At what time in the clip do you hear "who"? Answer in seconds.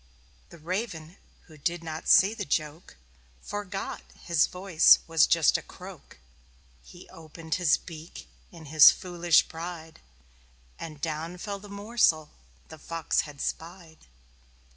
1.43-1.59